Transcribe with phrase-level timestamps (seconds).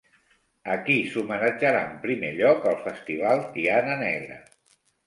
[0.75, 4.43] A qui s'homenatjarà en primer lloc al festival Tiana Negra?